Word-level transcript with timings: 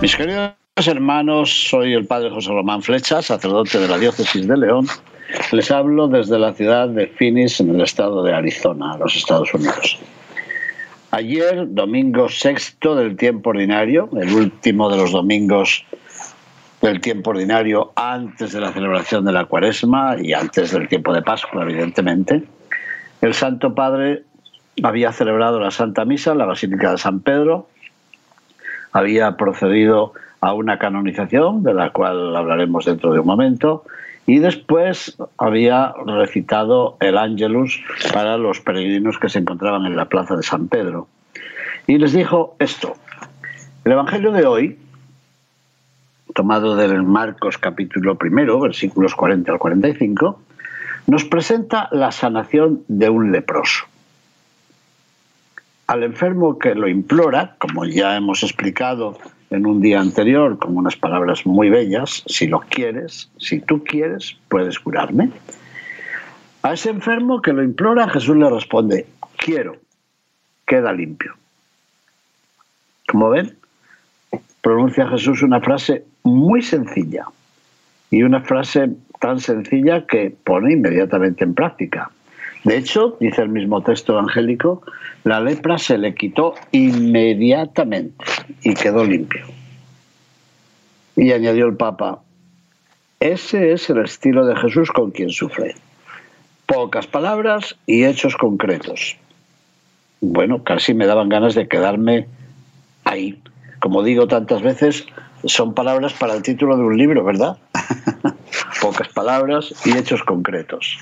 Mis 0.00 0.16
queridos 0.16 0.54
hermanos, 0.86 1.68
soy 1.68 1.92
el 1.92 2.06
padre 2.06 2.30
José 2.30 2.48
Román 2.48 2.80
Flecha, 2.80 3.20
sacerdote 3.20 3.78
de 3.78 3.86
la 3.86 3.98
diócesis 3.98 4.48
de 4.48 4.56
León. 4.56 4.86
Les 5.52 5.70
hablo 5.70 6.08
desde 6.08 6.38
la 6.38 6.54
ciudad 6.54 6.88
de 6.88 7.06
Phoenix, 7.06 7.60
en 7.60 7.74
el 7.74 7.82
estado 7.82 8.22
de 8.22 8.32
Arizona, 8.32 8.96
los 8.96 9.14
Estados 9.14 9.52
Unidos. 9.52 9.98
Ayer, 11.10 11.66
domingo 11.68 12.30
sexto 12.30 12.94
del 12.94 13.14
tiempo 13.14 13.50
ordinario, 13.50 14.08
el 14.18 14.32
último 14.32 14.88
de 14.88 14.96
los 14.96 15.12
domingos 15.12 15.84
del 16.80 17.02
tiempo 17.02 17.30
ordinario 17.30 17.92
antes 17.94 18.52
de 18.52 18.60
la 18.60 18.72
celebración 18.72 19.26
de 19.26 19.32
la 19.32 19.44
cuaresma 19.44 20.16
y 20.18 20.32
antes 20.32 20.70
del 20.70 20.88
tiempo 20.88 21.12
de 21.12 21.20
Pascua, 21.20 21.62
evidentemente, 21.62 22.42
el 23.20 23.34
Santo 23.34 23.74
Padre 23.74 24.22
había 24.82 25.12
celebrado 25.12 25.60
la 25.60 25.70
Santa 25.70 26.06
Misa 26.06 26.32
en 26.32 26.38
la 26.38 26.46
Basílica 26.46 26.92
de 26.92 26.96
San 26.96 27.20
Pedro, 27.20 27.68
había 28.92 29.36
procedido 29.36 30.12
a 30.40 30.54
una 30.54 30.78
canonización, 30.78 31.62
de 31.62 31.74
la 31.74 31.90
cual 31.90 32.34
hablaremos 32.34 32.84
dentro 32.86 33.12
de 33.12 33.20
un 33.20 33.26
momento, 33.26 33.84
y 34.26 34.38
después 34.38 35.16
había 35.38 35.92
recitado 36.06 36.96
el 37.00 37.18
Ángelus 37.18 37.82
para 38.12 38.38
los 38.38 38.60
peregrinos 38.60 39.18
que 39.18 39.28
se 39.28 39.40
encontraban 39.40 39.86
en 39.86 39.96
la 39.96 40.06
plaza 40.06 40.36
de 40.36 40.42
San 40.42 40.68
Pedro. 40.68 41.08
Y 41.86 41.98
les 41.98 42.12
dijo 42.12 42.54
esto, 42.58 42.94
el 43.84 43.92
Evangelio 43.92 44.30
de 44.32 44.46
hoy, 44.46 44.78
tomado 46.34 46.76
del 46.76 47.02
Marcos 47.02 47.58
capítulo 47.58 48.14
primero, 48.14 48.60
versículos 48.60 49.14
40 49.14 49.50
al 49.50 49.58
45, 49.58 50.40
nos 51.06 51.24
presenta 51.24 51.88
la 51.90 52.12
sanación 52.12 52.82
de 52.88 53.10
un 53.10 53.32
leproso. 53.32 53.89
Al 55.90 56.04
enfermo 56.04 56.56
que 56.56 56.76
lo 56.76 56.86
implora, 56.86 57.56
como 57.58 57.84
ya 57.84 58.16
hemos 58.16 58.44
explicado 58.44 59.18
en 59.50 59.66
un 59.66 59.80
día 59.80 59.98
anterior 59.98 60.56
con 60.56 60.76
unas 60.76 60.94
palabras 60.94 61.44
muy 61.46 61.68
bellas, 61.68 62.22
si 62.26 62.46
lo 62.46 62.60
quieres, 62.60 63.28
si 63.38 63.58
tú 63.58 63.82
quieres, 63.82 64.36
puedes 64.48 64.78
curarme. 64.78 65.32
A 66.62 66.74
ese 66.74 66.90
enfermo 66.90 67.42
que 67.42 67.52
lo 67.52 67.64
implora, 67.64 68.08
Jesús 68.08 68.36
le 68.36 68.48
responde, 68.48 69.08
quiero, 69.36 69.78
queda 70.64 70.92
limpio. 70.92 71.34
Como 73.08 73.30
ven, 73.30 73.56
pronuncia 74.62 75.08
Jesús 75.08 75.42
una 75.42 75.60
frase 75.60 76.04
muy 76.22 76.62
sencilla 76.62 77.24
y 78.12 78.22
una 78.22 78.42
frase 78.42 78.90
tan 79.18 79.40
sencilla 79.40 80.06
que 80.06 80.32
pone 80.44 80.72
inmediatamente 80.72 81.42
en 81.42 81.54
práctica. 81.54 82.12
De 82.64 82.76
hecho, 82.76 83.16
dice 83.20 83.42
el 83.42 83.48
mismo 83.48 83.82
texto 83.82 84.12
evangélico, 84.12 84.82
la 85.24 85.40
lepra 85.40 85.78
se 85.78 85.96
le 85.98 86.14
quitó 86.14 86.54
inmediatamente 86.72 88.24
y 88.62 88.74
quedó 88.74 89.04
limpio. 89.04 89.46
Y 91.16 91.32
añadió 91.32 91.66
el 91.66 91.76
Papa, 91.76 92.20
ese 93.18 93.72
es 93.72 93.88
el 93.90 93.98
estilo 93.98 94.46
de 94.46 94.56
Jesús 94.56 94.90
con 94.90 95.10
quien 95.10 95.30
sufre. 95.30 95.74
Pocas 96.66 97.06
palabras 97.06 97.76
y 97.86 98.04
hechos 98.04 98.36
concretos. 98.36 99.16
Bueno, 100.20 100.64
casi 100.64 100.94
me 100.94 101.06
daban 101.06 101.28
ganas 101.28 101.54
de 101.54 101.68
quedarme 101.68 102.26
ahí. 103.04 103.42
Como 103.80 104.02
digo 104.02 104.28
tantas 104.28 104.62
veces, 104.62 105.06
son 105.44 105.74
palabras 105.74 106.12
para 106.12 106.34
el 106.34 106.42
título 106.42 106.76
de 106.76 106.82
un 106.82 106.96
libro, 106.96 107.24
¿verdad? 107.24 107.58
Pocas 108.80 109.08
palabras 109.08 109.74
y 109.84 109.96
hechos 109.96 110.22
concretos. 110.22 110.98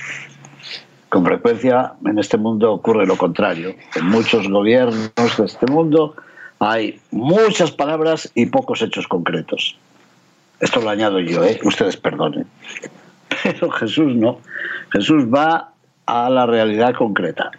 Con 1.08 1.24
frecuencia 1.24 1.94
en 2.04 2.18
este 2.18 2.36
mundo 2.36 2.72
ocurre 2.72 3.06
lo 3.06 3.16
contrario. 3.16 3.74
En 3.96 4.06
muchos 4.06 4.48
gobiernos 4.48 5.36
de 5.38 5.44
este 5.44 5.66
mundo 5.66 6.14
hay 6.58 7.00
muchas 7.10 7.70
palabras 7.70 8.30
y 8.34 8.46
pocos 8.46 8.82
hechos 8.82 9.06
concretos. 9.06 9.76
Esto 10.60 10.80
lo 10.80 10.90
añado 10.90 11.20
yo, 11.20 11.44
¿eh? 11.44 11.60
ustedes 11.62 11.96
perdonen. 11.96 12.46
Pero 13.42 13.70
Jesús 13.70 14.14
no. 14.14 14.40
Jesús 14.92 15.24
va 15.32 15.72
a 16.06 16.28
la 16.28 16.46
realidad 16.46 16.94
concreta. 16.94 17.52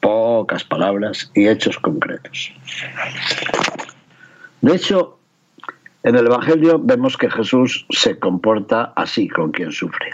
Pocas 0.00 0.64
palabras 0.64 1.30
y 1.34 1.48
hechos 1.48 1.78
concretos. 1.78 2.52
De 4.60 4.74
hecho, 4.74 5.18
en 6.02 6.16
el 6.16 6.26
Evangelio 6.26 6.78
vemos 6.78 7.16
que 7.16 7.30
Jesús 7.30 7.86
se 7.88 8.18
comporta 8.18 8.92
así 8.96 9.28
con 9.28 9.52
quien 9.52 9.72
sufre. 9.72 10.10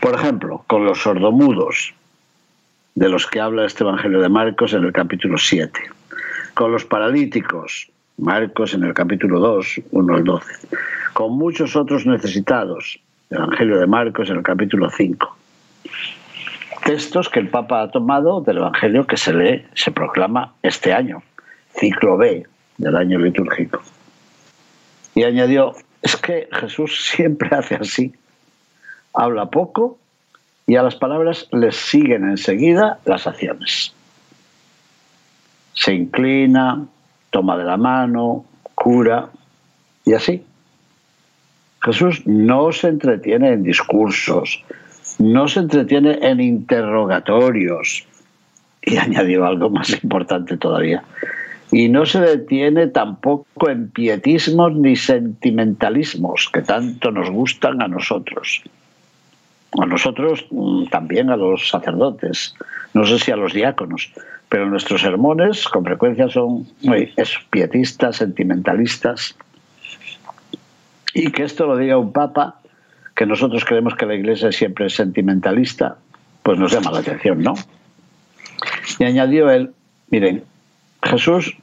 Por 0.00 0.14
ejemplo, 0.14 0.64
con 0.66 0.84
los 0.84 1.02
sordomudos, 1.02 1.94
de 2.94 3.08
los 3.08 3.26
que 3.26 3.40
habla 3.40 3.64
este 3.64 3.84
Evangelio 3.84 4.20
de 4.20 4.28
Marcos 4.28 4.72
en 4.72 4.84
el 4.84 4.92
capítulo 4.92 5.38
7. 5.38 5.72
Con 6.54 6.72
los 6.72 6.84
paralíticos, 6.84 7.90
Marcos 8.16 8.74
en 8.74 8.84
el 8.84 8.94
capítulo 8.94 9.38
2, 9.40 9.80
1 9.90 10.14
al 10.14 10.24
12. 10.24 10.68
Con 11.12 11.38
muchos 11.38 11.76
otros 11.76 12.06
necesitados, 12.06 13.00
Evangelio 13.30 13.78
de 13.78 13.86
Marcos 13.86 14.30
en 14.30 14.36
el 14.38 14.42
capítulo 14.42 14.88
5. 14.90 15.36
Textos 16.84 17.28
que 17.28 17.40
el 17.40 17.50
Papa 17.50 17.82
ha 17.82 17.90
tomado 17.90 18.40
del 18.40 18.58
Evangelio 18.58 19.06
que 19.06 19.16
se 19.16 19.32
lee, 19.32 19.66
se 19.74 19.90
proclama 19.90 20.54
este 20.62 20.92
año, 20.92 21.22
ciclo 21.78 22.16
B 22.16 22.46
del 22.78 22.96
año 22.96 23.18
litúrgico. 23.18 23.82
Y 25.14 25.24
añadió, 25.24 25.74
es 26.02 26.16
que 26.16 26.48
Jesús 26.52 27.10
siempre 27.10 27.50
hace 27.56 27.74
así 27.74 28.12
habla 29.14 29.46
poco 29.46 29.98
y 30.68 30.76
a 30.76 30.82
las 30.82 30.96
palabras 30.96 31.48
les 31.50 31.76
siguen 31.76 32.28
enseguida 32.28 32.98
las 33.06 33.26
acciones. 33.26 33.94
Se 35.72 35.94
inclina, 35.94 36.86
toma 37.30 37.56
de 37.56 37.64
la 37.64 37.78
mano, 37.78 38.44
cura 38.74 39.30
y 40.04 40.12
así. 40.12 40.44
Jesús 41.82 42.26
no 42.26 42.70
se 42.72 42.88
entretiene 42.88 43.52
en 43.52 43.62
discursos, 43.62 44.62
no 45.18 45.48
se 45.48 45.60
entretiene 45.60 46.18
en 46.20 46.40
interrogatorios 46.40 48.06
y 48.82 48.98
añadió 48.98 49.46
algo 49.46 49.70
más 49.70 49.90
importante 50.02 50.58
todavía. 50.58 51.02
Y 51.70 51.88
no 51.88 52.04
se 52.04 52.20
detiene 52.20 52.88
tampoco 52.88 53.70
en 53.70 53.90
pietismos 53.90 54.74
ni 54.74 54.96
sentimentalismos 54.96 56.50
que 56.52 56.60
tanto 56.60 57.10
nos 57.10 57.30
gustan 57.30 57.80
a 57.80 57.88
nosotros 57.88 58.62
a 59.76 59.86
nosotros 59.86 60.46
mm, 60.50 60.86
también 60.86 61.30
a 61.30 61.36
los 61.36 61.68
sacerdotes, 61.68 62.54
no 62.94 63.04
sé 63.04 63.18
si 63.18 63.30
a 63.30 63.36
los 63.36 63.52
diáconos, 63.52 64.12
pero 64.48 64.68
nuestros 64.68 65.02
sermones 65.02 65.68
con 65.68 65.84
frecuencia 65.84 66.28
son 66.28 66.66
muy 66.82 67.12
pietistas, 67.50 68.16
sentimentalistas. 68.16 69.36
Y 71.12 71.30
que 71.30 71.42
esto 71.42 71.66
lo 71.66 71.76
diga 71.76 71.98
un 71.98 72.12
papa, 72.12 72.60
que 73.14 73.26
nosotros 73.26 73.64
creemos 73.64 73.94
que 73.94 74.06
la 74.06 74.14
iglesia 74.14 74.52
siempre 74.52 74.86
es 74.86 74.94
sentimentalista, 74.94 75.98
pues 76.42 76.58
nos 76.58 76.72
llama 76.72 76.92
la 76.92 77.00
atención, 77.00 77.42
¿no? 77.42 77.54
Y 78.98 79.04
añadió 79.04 79.50
él, 79.50 79.72
miren, 80.10 80.44
Jesús 81.02 81.56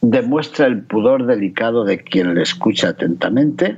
demuestra 0.00 0.66
el 0.66 0.82
pudor 0.82 1.26
delicado 1.26 1.84
de 1.84 1.98
quien 1.98 2.34
le 2.34 2.42
escucha 2.42 2.88
atentamente 2.88 3.76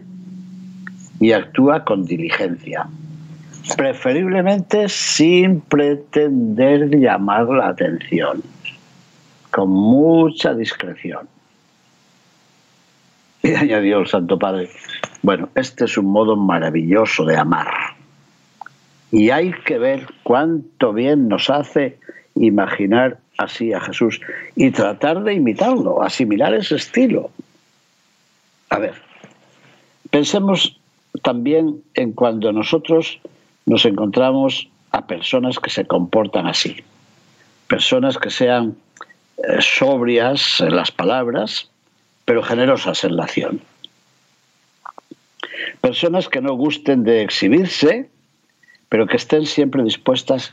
y 1.20 1.32
actúa 1.32 1.84
con 1.84 2.04
diligencia 2.04 2.86
preferiblemente 3.76 4.88
sin 4.88 5.60
pretender 5.60 6.90
llamar 6.90 7.48
la 7.48 7.68
atención, 7.68 8.42
con 9.50 9.70
mucha 9.70 10.54
discreción. 10.54 11.28
Y 13.42 13.54
añadió 13.54 13.98
el 13.98 14.06
Santo 14.06 14.38
Padre, 14.38 14.70
bueno, 15.20 15.50
este 15.54 15.84
es 15.84 15.98
un 15.98 16.06
modo 16.06 16.34
maravilloso 16.34 17.26
de 17.26 17.36
amar. 17.36 17.68
Y 19.10 19.30
hay 19.30 19.52
que 19.66 19.78
ver 19.78 20.06
cuánto 20.22 20.94
bien 20.94 21.28
nos 21.28 21.50
hace 21.50 21.98
imaginar 22.34 23.18
así 23.36 23.72
a 23.72 23.80
Jesús 23.80 24.20
y 24.56 24.70
tratar 24.70 25.22
de 25.22 25.34
imitarlo, 25.34 26.02
asimilar 26.02 26.54
ese 26.54 26.76
estilo. 26.76 27.30
A 28.70 28.78
ver, 28.78 28.94
pensemos 30.10 30.80
también 31.22 31.82
en 31.94 32.12
cuando 32.12 32.50
nosotros 32.50 33.20
nos 33.66 33.84
encontramos 33.84 34.68
a 34.90 35.06
personas 35.06 35.58
que 35.58 35.70
se 35.70 35.86
comportan 35.86 36.46
así, 36.46 36.76
personas 37.66 38.18
que 38.18 38.30
sean 38.30 38.76
eh, 39.38 39.60
sobrias 39.60 40.60
en 40.60 40.76
las 40.76 40.90
palabras, 40.90 41.70
pero 42.24 42.42
generosas 42.42 43.04
en 43.04 43.16
la 43.16 43.24
acción. 43.24 43.60
Personas 45.80 46.28
que 46.28 46.40
no 46.40 46.54
gusten 46.54 47.04
de 47.04 47.22
exhibirse, 47.22 48.08
pero 48.88 49.06
que 49.06 49.16
estén 49.16 49.46
siempre 49.46 49.82
dispuestas 49.82 50.52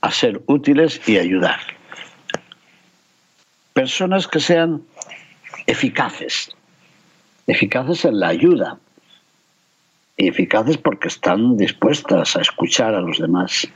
a 0.00 0.10
ser 0.10 0.40
útiles 0.46 1.00
y 1.08 1.18
ayudar. 1.18 1.60
Personas 3.72 4.26
que 4.26 4.40
sean 4.40 4.82
eficaces, 5.66 6.54
eficaces 7.46 8.04
en 8.04 8.20
la 8.20 8.28
ayuda 8.28 8.78
y 10.20 10.28
eficaces 10.28 10.76
porque 10.76 11.08
están 11.08 11.56
dispuestas 11.56 12.36
a 12.36 12.42
escuchar 12.42 12.94
a 12.94 13.00
los 13.00 13.18
demás. 13.18 13.66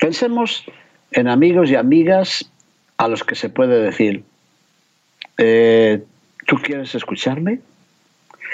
Pensemos 0.00 0.64
en 1.10 1.28
amigos 1.28 1.70
y 1.70 1.74
amigas 1.74 2.50
a 2.96 3.08
los 3.08 3.24
que 3.24 3.34
se 3.34 3.50
puede 3.50 3.82
decir, 3.82 4.24
eh, 5.36 6.02
¿tú 6.46 6.56
quieres 6.56 6.94
escucharme? 6.94 7.60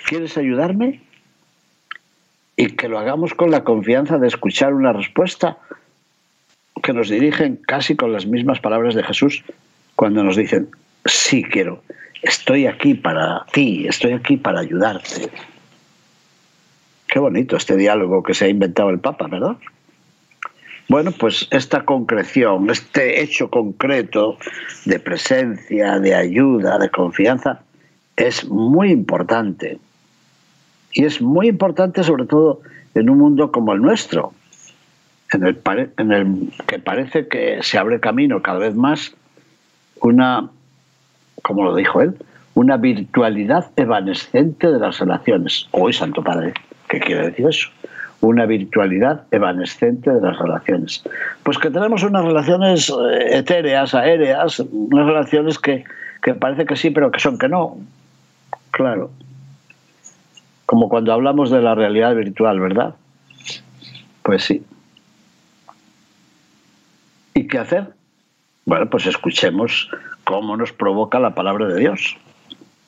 ¿Quieres 0.08 0.36
ayudarme? 0.36 1.00
Y 2.56 2.72
que 2.72 2.88
lo 2.88 2.98
hagamos 2.98 3.32
con 3.34 3.52
la 3.52 3.62
confianza 3.62 4.18
de 4.18 4.26
escuchar 4.26 4.74
una 4.74 4.92
respuesta 4.92 5.58
que 6.82 6.92
nos 6.92 7.08
dirigen 7.08 7.54
casi 7.54 7.94
con 7.94 8.12
las 8.12 8.26
mismas 8.26 8.58
palabras 8.58 8.96
de 8.96 9.04
Jesús 9.04 9.44
cuando 9.94 10.24
nos 10.24 10.34
dicen, 10.34 10.70
sí 11.04 11.44
quiero, 11.44 11.84
estoy 12.22 12.66
aquí 12.66 12.94
para 12.94 13.44
ti, 13.52 13.86
estoy 13.86 14.12
aquí 14.14 14.36
para 14.36 14.58
ayudarte. 14.58 15.30
Qué 17.10 17.18
bonito 17.18 17.56
este 17.56 17.76
diálogo 17.76 18.22
que 18.22 18.34
se 18.34 18.44
ha 18.44 18.48
inventado 18.48 18.90
el 18.90 19.00
Papa, 19.00 19.26
¿verdad? 19.26 19.56
Bueno, 20.88 21.10
pues 21.12 21.48
esta 21.50 21.84
concreción, 21.84 22.70
este 22.70 23.20
hecho 23.20 23.50
concreto 23.50 24.38
de 24.84 25.00
presencia, 25.00 25.98
de 25.98 26.14
ayuda, 26.14 26.78
de 26.78 26.88
confianza, 26.88 27.62
es 28.16 28.48
muy 28.48 28.92
importante. 28.92 29.78
Y 30.92 31.04
es 31.04 31.20
muy 31.20 31.48
importante 31.48 32.04
sobre 32.04 32.26
todo 32.26 32.60
en 32.94 33.10
un 33.10 33.18
mundo 33.18 33.50
como 33.50 33.72
el 33.72 33.80
nuestro, 33.82 34.32
en 35.32 35.46
el, 35.46 35.60
en 35.96 36.12
el 36.12 36.52
que 36.66 36.78
parece 36.78 37.26
que 37.26 37.58
se 37.62 37.78
abre 37.78 37.98
camino 37.98 38.42
cada 38.42 38.58
vez 38.58 38.74
más 38.74 39.14
una, 40.00 40.50
como 41.42 41.64
lo 41.64 41.74
dijo 41.74 42.02
él, 42.02 42.16
una 42.54 42.76
virtualidad 42.76 43.70
evanescente 43.76 44.70
de 44.70 44.78
las 44.78 44.98
relaciones. 44.98 45.68
Hoy, 45.72 45.92
Santo 45.92 46.22
Padre, 46.22 46.52
¿qué 46.88 47.00
quiere 47.00 47.26
decir 47.26 47.46
eso? 47.48 47.70
una 48.20 48.44
virtualidad 48.46 49.24
evanescente 49.30 50.10
de 50.10 50.20
las 50.20 50.38
relaciones. 50.38 51.02
Pues 51.42 51.58
que 51.58 51.70
tenemos 51.70 52.02
unas 52.02 52.24
relaciones 52.24 52.90
eh, 52.90 53.38
etéreas, 53.38 53.94
aéreas, 53.94 54.60
unas 54.60 55.06
relaciones 55.06 55.58
que, 55.58 55.84
que 56.22 56.34
parece 56.34 56.66
que 56.66 56.76
sí, 56.76 56.90
pero 56.90 57.10
que 57.10 57.20
son 57.20 57.38
que 57.38 57.48
no. 57.48 57.78
Claro. 58.70 59.10
Como 60.66 60.88
cuando 60.88 61.12
hablamos 61.12 61.50
de 61.50 61.62
la 61.62 61.74
realidad 61.74 62.14
virtual, 62.14 62.60
¿verdad? 62.60 62.94
Pues 64.22 64.44
sí. 64.44 64.62
¿Y 67.34 67.46
qué 67.46 67.58
hacer? 67.58 67.88
Bueno, 68.66 68.88
pues 68.90 69.06
escuchemos 69.06 69.90
cómo 70.24 70.56
nos 70.56 70.72
provoca 70.72 71.18
la 71.18 71.34
palabra 71.34 71.66
de 71.66 71.80
Dios, 71.80 72.16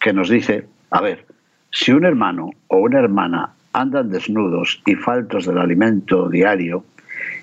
que 0.02 0.12
nos 0.12 0.28
dice, 0.28 0.66
a 0.90 1.00
ver, 1.00 1.24
si 1.70 1.92
un 1.92 2.04
hermano 2.04 2.50
o 2.68 2.78
una 2.78 2.98
hermana 2.98 3.54
andan 3.72 4.10
desnudos 4.10 4.82
y 4.84 4.96
faltos 4.96 5.46
del 5.46 5.58
alimento 5.58 6.28
diario, 6.28 6.84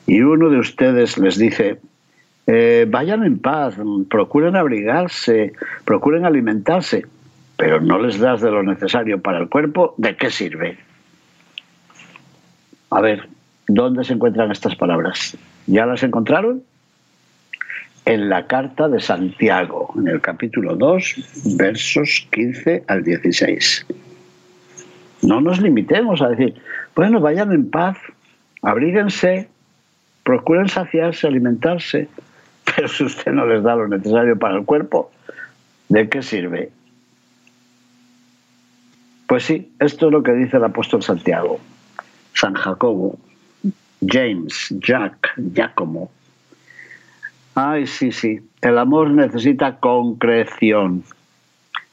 y 0.05 0.21
uno 0.21 0.49
de 0.49 0.59
ustedes 0.59 1.17
les 1.17 1.37
dice, 1.37 1.79
eh, 2.45 2.85
vayan 2.87 3.23
en 3.23 3.39
paz, 3.39 3.75
procuren 4.09 4.55
abrigarse, 4.55 5.53
procuren 5.85 6.25
alimentarse, 6.25 7.05
pero 7.57 7.79
no 7.79 7.97
les 7.99 8.19
das 8.19 8.41
de 8.41 8.51
lo 8.51 8.61
necesario 8.61 9.21
para 9.21 9.39
el 9.39 9.49
cuerpo, 9.49 9.93
¿de 9.97 10.15
qué 10.15 10.29
sirve? 10.29 10.77
A 12.89 13.01
ver, 13.01 13.29
¿dónde 13.67 14.03
se 14.03 14.13
encuentran 14.13 14.51
estas 14.51 14.75
palabras? 14.75 15.37
¿Ya 15.67 15.85
las 15.85 16.03
encontraron? 16.03 16.63
En 18.09 18.27
la 18.27 18.47
carta 18.47 18.87
de 18.87 18.99
Santiago, 18.99 19.93
en 19.95 20.07
el 20.07 20.19
capítulo 20.19 20.75
2, 20.75 21.57
versos 21.57 22.27
15 22.31 22.85
al 22.87 23.03
16. 23.03 23.85
No 25.21 25.39
nos 25.41 25.61
limitemos 25.61 26.19
a 26.23 26.29
decir, 26.29 26.55
bueno, 26.95 27.19
vayan 27.19 27.51
en 27.51 27.69
paz, 27.69 27.99
abríguense, 28.63 29.47
procuren 30.23 30.69
saciarse, 30.69 31.27
alimentarse, 31.27 32.07
pero 32.75 32.87
si 32.87 33.03
usted 33.03 33.31
no 33.31 33.45
les 33.45 33.61
da 33.61 33.75
lo 33.75 33.87
necesario 33.87 34.39
para 34.39 34.57
el 34.57 34.65
cuerpo, 34.65 35.11
¿de 35.89 36.09
qué 36.09 36.23
sirve? 36.23 36.71
Pues 39.27 39.43
sí, 39.43 39.71
esto 39.77 40.07
es 40.07 40.11
lo 40.11 40.23
que 40.23 40.33
dice 40.33 40.57
el 40.57 40.63
apóstol 40.63 41.03
Santiago, 41.03 41.59
San 42.33 42.55
Jacobo, 42.55 43.19
James, 44.01 44.73
Jack, 44.79 45.31
Giacomo. 45.53 46.09
Ay, 47.61 47.87
sí, 47.87 48.13
sí, 48.13 48.39
el 48.61 48.77
amor 48.77 49.11
necesita 49.11 49.79
concreción, 49.79 51.03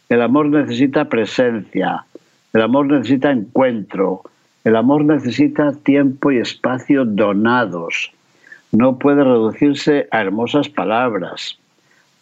el 0.08 0.22
amor 0.22 0.46
necesita 0.46 1.06
presencia, 1.06 2.04
el 2.52 2.62
amor 2.62 2.86
necesita 2.86 3.32
encuentro. 3.32 4.22
El 4.62 4.74
amor 4.74 5.04
necesita 5.04 5.72
tiempo 5.72 6.32
y 6.32 6.38
espacio 6.38 7.04
donados. 7.04 8.12
No 8.72 8.98
puede 8.98 9.22
reducirse 9.22 10.08
a 10.10 10.20
hermosas 10.20 10.68
palabras, 10.68 11.58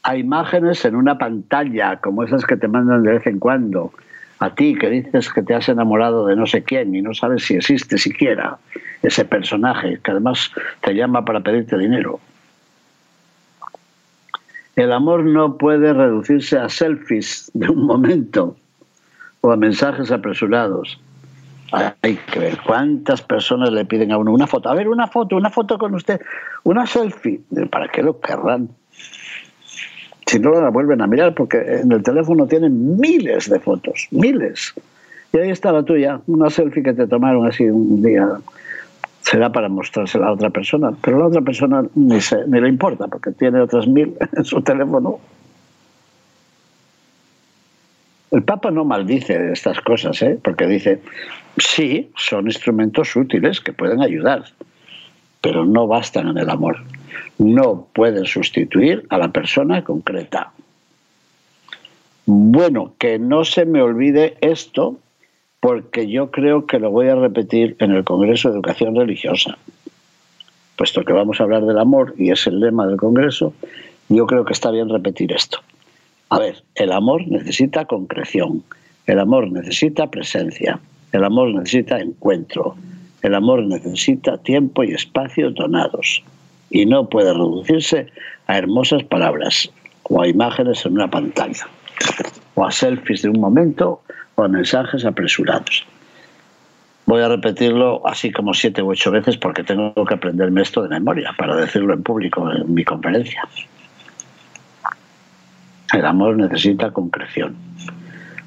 a 0.02 0.16
imágenes 0.16 0.84
en 0.84 0.94
una 0.94 1.16
pantalla, 1.16 1.98
como 2.02 2.22
esas 2.22 2.44
que 2.44 2.56
te 2.56 2.68
mandan 2.68 3.02
de 3.02 3.12
vez 3.12 3.26
en 3.26 3.38
cuando. 3.38 3.92
A 4.40 4.54
ti 4.54 4.74
que 4.74 4.90
dices 4.90 5.32
que 5.32 5.42
te 5.42 5.54
has 5.54 5.68
enamorado 5.70 6.26
de 6.26 6.36
no 6.36 6.46
sé 6.46 6.62
quién 6.62 6.94
y 6.94 7.00
no 7.00 7.14
sabes 7.14 7.44
si 7.44 7.54
existe 7.54 7.96
siquiera 7.96 8.58
ese 9.02 9.24
personaje, 9.24 10.00
que 10.02 10.10
además 10.10 10.50
te 10.82 10.94
llama 10.94 11.24
para 11.24 11.40
pedirte 11.40 11.78
dinero. 11.78 12.20
El 14.76 14.92
amor 14.92 15.24
no 15.24 15.56
puede 15.56 15.92
reducirse 15.92 16.58
a 16.58 16.68
selfies 16.68 17.50
de 17.54 17.68
un 17.68 17.86
momento 17.86 18.56
o 19.40 19.52
a 19.52 19.56
mensajes 19.56 20.10
apresurados. 20.10 21.00
Hay 22.02 22.16
que 22.16 22.38
ver 22.38 22.58
cuántas 22.64 23.22
personas 23.22 23.70
le 23.72 23.84
piden 23.84 24.12
a 24.12 24.18
uno 24.18 24.32
una 24.32 24.46
foto. 24.46 24.68
A 24.68 24.74
ver, 24.74 24.88
una 24.88 25.06
foto, 25.06 25.36
una 25.36 25.50
foto 25.50 25.76
con 25.78 25.94
usted, 25.94 26.20
una 26.62 26.86
selfie. 26.86 27.40
¿Para 27.70 27.88
qué 27.88 28.02
lo 28.02 28.20
querrán? 28.20 28.68
Si 30.26 30.38
no 30.38 30.52
la 30.60 30.70
vuelven 30.70 31.02
a 31.02 31.06
mirar, 31.06 31.34
porque 31.34 31.58
en 31.58 31.92
el 31.92 32.02
teléfono 32.02 32.46
tienen 32.46 32.98
miles 32.98 33.50
de 33.50 33.60
fotos, 33.60 34.08
miles. 34.10 34.72
Y 35.32 35.38
ahí 35.38 35.50
está 35.50 35.72
la 35.72 35.82
tuya, 35.82 36.20
una 36.26 36.48
selfie 36.48 36.82
que 36.82 36.92
te 36.92 37.06
tomaron 37.06 37.46
así 37.46 37.64
un 37.64 38.02
día. 38.02 38.28
Será 39.24 39.50
para 39.50 39.70
mostrársela 39.70 40.26
a 40.26 40.32
otra 40.32 40.50
persona, 40.50 40.92
pero 41.00 41.18
la 41.18 41.26
otra 41.26 41.40
persona 41.40 41.82
ni, 41.94 42.18
ni 42.46 42.60
le 42.60 42.68
importa, 42.68 43.08
porque 43.08 43.32
tiene 43.32 43.60
otras 43.60 43.86
mil 43.86 44.14
en 44.36 44.44
su 44.44 44.60
teléfono. 44.60 45.18
El 48.30 48.42
Papa 48.42 48.70
no 48.70 48.84
maldice 48.84 49.52
estas 49.52 49.80
cosas, 49.80 50.20
¿eh? 50.20 50.38
porque 50.42 50.66
dice, 50.66 51.00
sí, 51.56 52.10
son 52.16 52.46
instrumentos 52.46 53.16
útiles 53.16 53.60
que 53.60 53.72
pueden 53.72 54.02
ayudar, 54.02 54.44
pero 55.40 55.64
no 55.64 55.86
bastan 55.86 56.28
en 56.28 56.38
el 56.38 56.50
amor. 56.50 56.78
No 57.38 57.86
pueden 57.94 58.26
sustituir 58.26 59.06
a 59.08 59.18
la 59.18 59.28
persona 59.28 59.84
concreta. 59.84 60.52
Bueno, 62.26 62.94
que 62.98 63.18
no 63.18 63.44
se 63.44 63.64
me 63.64 63.80
olvide 63.80 64.36
esto, 64.40 64.98
porque 65.64 66.10
yo 66.10 66.30
creo 66.30 66.66
que 66.66 66.78
lo 66.78 66.90
voy 66.90 67.08
a 67.08 67.14
repetir 67.14 67.74
en 67.78 67.92
el 67.92 68.04
Congreso 68.04 68.50
de 68.50 68.56
Educación 68.56 68.94
Religiosa. 68.94 69.56
Puesto 70.76 71.02
que 71.06 71.14
vamos 71.14 71.40
a 71.40 71.44
hablar 71.44 71.64
del 71.64 71.78
amor 71.78 72.14
y 72.18 72.30
es 72.30 72.46
el 72.46 72.60
lema 72.60 72.86
del 72.86 72.98
Congreso, 72.98 73.54
yo 74.10 74.26
creo 74.26 74.44
que 74.44 74.52
está 74.52 74.70
bien 74.70 74.90
repetir 74.90 75.32
esto. 75.32 75.60
A 76.28 76.38
ver, 76.38 76.62
el 76.74 76.92
amor 76.92 77.26
necesita 77.28 77.86
concreción, 77.86 78.62
el 79.06 79.18
amor 79.18 79.50
necesita 79.50 80.10
presencia, 80.10 80.80
el 81.12 81.24
amor 81.24 81.54
necesita 81.54 81.98
encuentro, 81.98 82.76
el 83.22 83.34
amor 83.34 83.64
necesita 83.64 84.36
tiempo 84.36 84.84
y 84.84 84.92
espacio 84.92 85.50
donados 85.50 86.22
y 86.68 86.84
no 86.84 87.08
puede 87.08 87.32
reducirse 87.32 88.08
a 88.48 88.58
hermosas 88.58 89.02
palabras 89.04 89.70
o 90.02 90.20
a 90.20 90.28
imágenes 90.28 90.84
en 90.84 90.92
una 90.92 91.08
pantalla 91.08 91.66
o 92.54 92.64
a 92.64 92.70
selfies 92.70 93.22
de 93.22 93.28
un 93.28 93.40
momento 93.40 94.02
o 94.34 94.42
a 94.42 94.48
mensajes 94.48 95.04
apresurados. 95.04 95.86
Voy 97.06 97.22
a 97.22 97.28
repetirlo 97.28 98.06
así 98.06 98.32
como 98.32 98.54
siete 98.54 98.82
u 98.82 98.90
ocho 98.90 99.10
veces 99.10 99.36
porque 99.36 99.62
tengo 99.62 99.92
que 100.06 100.14
aprenderme 100.14 100.62
esto 100.62 100.82
de 100.82 100.88
memoria 100.88 101.34
para 101.36 101.56
decirlo 101.56 101.92
en 101.92 102.02
público 102.02 102.50
en 102.50 102.72
mi 102.72 102.84
conferencia. 102.84 103.46
El 105.92 106.06
amor 106.06 106.36
necesita 106.36 106.90
concreción. 106.90 107.54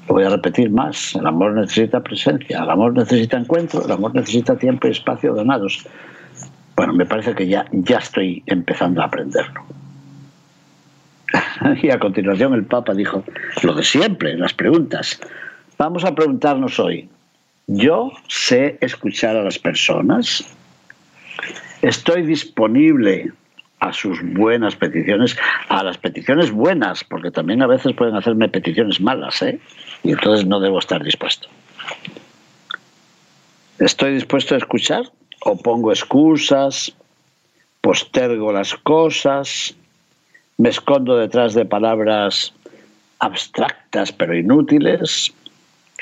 Lo 0.08 0.14
voy 0.14 0.24
a 0.24 0.30
repetir 0.30 0.70
más. 0.70 1.14
El 1.14 1.26
amor 1.26 1.52
necesita 1.52 2.00
presencia, 2.00 2.62
el 2.62 2.70
amor 2.70 2.94
necesita 2.94 3.38
encuentro, 3.38 3.84
el 3.84 3.92
amor 3.92 4.14
necesita 4.14 4.56
tiempo 4.56 4.88
y 4.88 4.90
espacio 4.90 5.34
donados. 5.34 5.86
Bueno, 6.74 6.94
me 6.94 7.06
parece 7.06 7.34
que 7.34 7.46
ya, 7.46 7.66
ya 7.72 7.98
estoy 7.98 8.42
empezando 8.46 9.02
a 9.02 9.04
aprenderlo. 9.04 9.62
Y 11.82 11.90
a 11.90 11.98
continuación 11.98 12.54
el 12.54 12.64
Papa 12.64 12.94
dijo 12.94 13.24
lo 13.62 13.74
de 13.74 13.82
siempre, 13.82 14.36
las 14.36 14.54
preguntas. 14.54 15.20
Vamos 15.76 16.04
a 16.04 16.14
preguntarnos 16.14 16.78
hoy, 16.78 17.08
¿yo 17.66 18.12
sé 18.28 18.78
escuchar 18.80 19.36
a 19.36 19.42
las 19.42 19.58
personas? 19.58 20.44
¿Estoy 21.82 22.22
disponible 22.22 23.32
a 23.80 23.92
sus 23.92 24.20
buenas 24.32 24.74
peticiones, 24.74 25.36
a 25.68 25.84
las 25.84 25.98
peticiones 25.98 26.50
buenas, 26.50 27.04
porque 27.04 27.30
también 27.30 27.62
a 27.62 27.68
veces 27.68 27.94
pueden 27.94 28.16
hacerme 28.16 28.48
peticiones 28.48 29.00
malas, 29.00 29.40
¿eh? 29.42 29.60
Y 30.02 30.10
entonces 30.10 30.46
no 30.46 30.58
debo 30.58 30.80
estar 30.80 31.02
dispuesto. 31.04 31.48
¿Estoy 33.78 34.14
dispuesto 34.14 34.56
a 34.56 34.58
escuchar? 34.58 35.04
¿O 35.44 35.56
pongo 35.56 35.92
excusas? 35.92 36.92
¿Postergo 37.80 38.52
las 38.52 38.74
cosas? 38.74 39.76
¿Me 40.60 40.70
escondo 40.70 41.16
detrás 41.16 41.54
de 41.54 41.64
palabras 41.64 42.52
abstractas 43.20 44.10
pero 44.10 44.36
inútiles? 44.36 45.32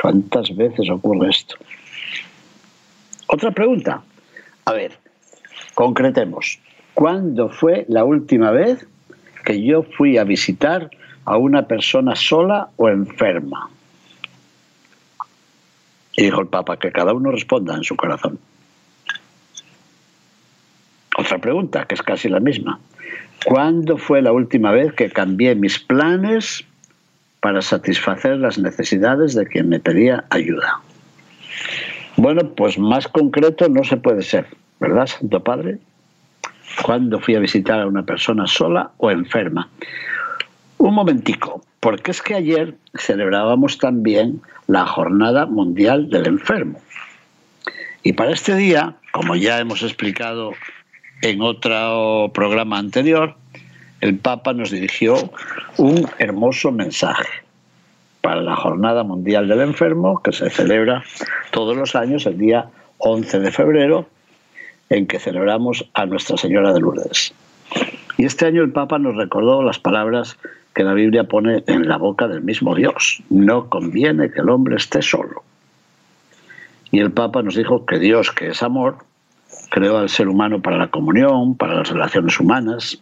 ¿Cuántas 0.01 0.57
veces 0.57 0.89
ocurre 0.89 1.29
esto? 1.29 1.57
Otra 3.27 3.51
pregunta. 3.51 4.03
A 4.65 4.73
ver, 4.73 4.93
concretemos. 5.75 6.59
¿Cuándo 6.95 7.51
fue 7.51 7.85
la 7.91 8.05
última 8.05 8.51
vez 8.51 8.87
que 9.45 9.63
yo 9.63 9.83
fui 9.83 10.17
a 10.17 10.25
visitar 10.25 10.89
a 11.27 11.37
una 11.37 11.69
persona 11.69 12.17
sola 12.17 12.71
o 12.77 12.89
enferma? 12.89 13.69
Y 16.17 16.23
dijo 16.25 16.41
el 16.41 16.47
Papa 16.47 16.79
que 16.79 16.93
cada 16.93 17.13
uno 17.13 17.31
responda 17.31 17.75
en 17.75 17.85
su 17.85 17.95
corazón. 17.95 18.39
Otra 21.19 21.37
pregunta, 21.39 21.85
que 21.85 21.95
es 21.95 22.03
casi 22.03 22.31
la 22.31 22.41
misma. 22.41 22.81
¿Cuándo 23.47 23.97
fue 23.97 24.23
la 24.23 24.33
última 24.33 24.73
vez 24.73 24.93
que 24.93 25.11
cambié 25.11 25.55
mis 25.55 25.79
planes 25.79 26.65
para 27.41 27.63
satisfacer 27.63 28.39
las 28.39 28.59
necesidades 28.59 29.35
de 29.35 29.47
quien 29.47 29.69
me 29.69 29.81
pedía 29.81 30.25
ayuda? 30.31 30.81
Bueno, 32.17 32.55
pues 32.55 32.79
más 32.79 33.09
concreto 33.09 33.69
no 33.69 33.85
se 33.85 33.97
puede 33.97 34.23
ser, 34.23 34.47
¿verdad, 34.81 35.07
Santo 35.07 35.43
Padre? 35.43 35.79
cuando 36.83 37.21
fui 37.21 37.35
a 37.35 37.41
visitar 37.41 37.81
a 37.81 37.87
una 37.87 38.05
persona 38.05 38.47
sola 38.47 38.91
o 38.99 39.11
enferma. 39.11 39.69
Un 40.79 40.95
momentico, 40.95 41.65
porque 41.81 42.11
es 42.11 42.23
que 42.23 42.35
ayer 42.35 42.75
celebrábamos 42.99 43.79
también 43.79 44.41
la 44.67 44.87
Jornada 44.87 45.47
Mundial 45.47 46.11
del 46.11 46.27
Enfermo. 46.27 46.81
Y 48.03 48.13
para 48.13 48.33
este 48.33 48.55
día, 48.55 48.95
como 49.13 49.37
ya 49.37 49.59
hemos 49.59 49.83
explicado 49.83 50.53
en 51.23 51.41
otro 51.41 52.31
programa 52.35 52.79
anterior, 52.79 53.35
el 54.01 54.19
Papa 54.19 54.53
nos 54.53 54.71
dirigió 54.71 55.17
un 55.79 56.07
hermoso 56.19 56.71
mensaje 56.71 57.29
para 58.21 58.43
la 58.43 58.57
Jornada 58.57 59.05
Mundial 59.05 59.49
del 59.49 59.61
Enfermo, 59.61 60.21
que 60.23 60.33
se 60.33 60.51
celebra 60.51 61.05
todos 61.51 61.77
los 61.77 61.95
años 61.95 62.27
el 62.27 62.39
día 62.39 62.67
11 62.99 63.41
de 63.41 63.53
febrero 63.53 64.09
en 64.91 65.07
que 65.07 65.19
celebramos 65.19 65.89
a 65.95 66.07
Nuestra 66.07 66.37
Señora 66.37 66.73
de 66.73 66.81
Lourdes. 66.81 67.33
Y 68.19 68.25
este 68.25 68.47
año 68.47 68.63
el 68.63 68.73
Papa 68.73 68.99
nos 68.99 69.17
recordó 69.17 69.63
las 69.63 69.79
palabras 69.79 70.39
que 70.75 70.85
la 70.85 70.95
Biblia 70.95 71.25
pone 71.25 71.65
en 71.67 71.89
la 71.89 71.97
boca 71.97 72.29
del 72.29 72.43
mismo 72.43 72.75
Dios. 72.75 73.23
No 73.31 73.69
conviene 73.69 74.31
que 74.31 74.41
el 74.41 74.51
hombre 74.51 74.77
esté 74.77 75.03
solo. 75.03 75.43
Y 76.91 77.01
el 77.01 77.11
Papa 77.11 77.43
nos 77.43 77.57
dijo 77.57 77.85
que 77.87 77.99
Dios, 77.99 78.31
que 78.31 78.49
es 78.49 78.63
amor, 78.63 78.99
creó 79.77 79.99
al 79.99 80.09
ser 80.09 80.27
humano 80.27 80.63
para 80.63 80.79
la 80.79 80.89
comunión, 80.89 81.55
para 81.55 81.75
las 81.75 81.91
relaciones 81.91 82.41
humanas. 82.41 82.99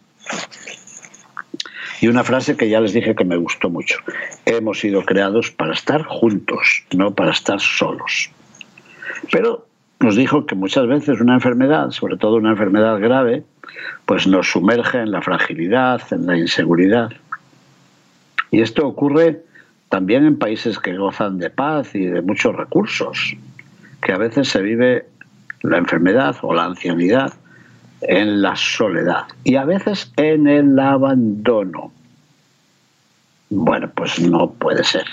Y 2.01 2.09
una 2.09 2.25
frase 2.25 2.57
que 2.57 2.67
ya 2.67 2.81
les 2.81 2.91
dije 2.91 3.15
que 3.15 3.23
me 3.23 3.37
gustó 3.37 3.69
mucho. 3.69 3.99
Hemos 4.45 4.81
sido 4.81 5.05
creados 5.05 5.51
para 5.51 5.71
estar 5.71 6.03
juntos, 6.03 6.83
no 6.93 7.15
para 7.15 7.31
estar 7.31 7.61
solos. 7.61 8.29
Pero 9.31 9.65
nos 10.01 10.17
dijo 10.17 10.45
que 10.45 10.55
muchas 10.55 10.85
veces 10.87 11.21
una 11.21 11.35
enfermedad, 11.35 11.91
sobre 11.91 12.17
todo 12.17 12.35
una 12.35 12.51
enfermedad 12.51 12.99
grave, 12.99 13.45
pues 14.05 14.27
nos 14.27 14.51
sumerge 14.51 14.99
en 14.99 15.11
la 15.11 15.21
fragilidad, 15.21 16.01
en 16.11 16.27
la 16.27 16.37
inseguridad. 16.37 17.13
Y 18.51 18.59
esto 18.59 18.85
ocurre 18.85 19.43
también 19.87 20.25
en 20.25 20.37
países 20.37 20.77
que 20.77 20.97
gozan 20.97 21.37
de 21.37 21.49
paz 21.49 21.95
y 21.95 22.05
de 22.05 22.21
muchos 22.21 22.53
recursos, 22.53 23.37
que 24.01 24.11
a 24.11 24.17
veces 24.17 24.49
se 24.49 24.61
vive 24.61 25.05
la 25.61 25.77
enfermedad 25.77 26.35
o 26.41 26.53
la 26.53 26.65
ancianidad 26.65 27.33
en 28.01 28.41
la 28.41 28.55
soledad 28.55 29.23
y 29.43 29.55
a 29.55 29.65
veces 29.65 30.11
en 30.17 30.47
el 30.47 30.77
abandono. 30.79 31.91
Bueno, 33.49 33.89
pues 33.95 34.19
no 34.19 34.51
puede 34.51 34.83
ser. 34.83 35.05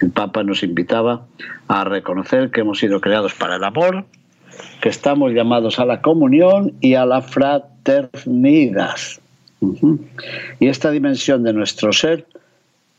El 0.00 0.10
Papa 0.10 0.42
nos 0.42 0.62
invitaba 0.62 1.26
a 1.68 1.84
reconocer 1.84 2.50
que 2.50 2.60
hemos 2.60 2.78
sido 2.78 3.00
creados 3.00 3.34
para 3.34 3.56
el 3.56 3.64
amor, 3.64 4.04
que 4.80 4.88
estamos 4.88 5.32
llamados 5.32 5.78
a 5.78 5.84
la 5.84 6.00
comunión 6.00 6.74
y 6.80 6.94
a 6.94 7.06
la 7.06 7.22
fraternidad. 7.22 8.96
Y 10.60 10.68
esta 10.68 10.90
dimensión 10.90 11.42
de 11.44 11.52
nuestro 11.52 11.92
ser 11.92 12.26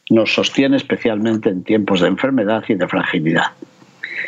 nos 0.09 0.33
sostiene 0.33 0.77
especialmente 0.77 1.49
en 1.49 1.63
tiempos 1.63 2.01
de 2.01 2.07
enfermedad 2.07 2.63
y 2.67 2.75
de 2.75 2.87
fragilidad. 2.87 3.51